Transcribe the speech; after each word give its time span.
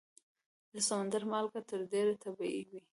د 0.71 0.73
سمندر 0.87 1.23
مالګه 1.31 1.61
تر 1.69 1.79
ډېره 1.91 2.13
طبیعي 2.23 2.63
وي. 2.69 2.81